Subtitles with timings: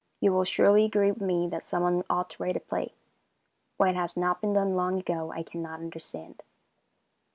[0.19, 2.95] You will surely agree with me that someone ought to write a play.
[3.77, 6.41] Why it has not been done long ago, I cannot understand.